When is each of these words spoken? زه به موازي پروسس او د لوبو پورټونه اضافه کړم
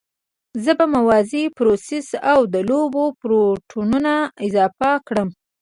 زه 0.63 0.71
به 0.79 0.85
موازي 0.95 1.43
پروسس 1.57 2.07
او 2.31 2.39
د 2.53 2.55
لوبو 2.69 3.05
پورټونه 3.21 4.13
اضافه 4.47 4.91
کړم 5.07 5.29